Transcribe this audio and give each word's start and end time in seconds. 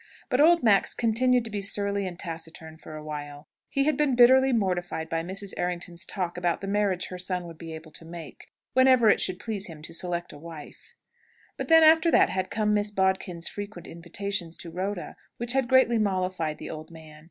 But 0.29 0.41
old 0.41 0.63
Max 0.63 0.95
continued 0.95 1.43
to 1.45 1.51
be 1.51 1.61
surly 1.61 2.07
and 2.07 2.17
taciturn 2.17 2.79
for 2.79 2.95
a 2.95 3.03
while; 3.03 3.47
he 3.69 3.83
had 3.83 3.97
been 3.97 4.15
bitterly 4.15 4.51
mortified 4.51 5.09
by 5.09 5.21
Mrs. 5.21 5.53
Errington's 5.57 6.07
talk 6.07 6.37
about 6.37 6.59
the 6.59 6.67
marriage 6.67 7.09
her 7.09 7.19
son 7.19 7.45
would 7.45 7.59
be 7.59 7.75
able 7.75 7.91
to 7.91 8.03
make, 8.03 8.47
whenever 8.73 9.11
it 9.11 9.21
should 9.21 9.37
please 9.39 9.67
him 9.67 9.83
to 9.83 9.93
select 9.93 10.33
a 10.33 10.39
wife. 10.39 10.95
But 11.55 11.67
then, 11.67 11.83
after 11.83 12.09
that, 12.09 12.31
had 12.31 12.49
come 12.49 12.73
Miss 12.73 12.89
Bodkin's 12.89 13.47
frequent 13.47 13.85
invitations 13.85 14.57
to 14.57 14.71
Rhoda, 14.71 15.17
which 15.37 15.53
had 15.53 15.69
greatly 15.69 15.99
mollified 15.99 16.57
the 16.57 16.71
old 16.71 16.89
man. 16.89 17.19